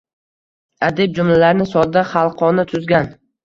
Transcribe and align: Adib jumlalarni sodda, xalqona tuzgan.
Adib 0.87 1.13
jumlalarni 1.21 1.69
sodda, 1.77 2.05
xalqona 2.17 2.69
tuzgan. 2.77 3.17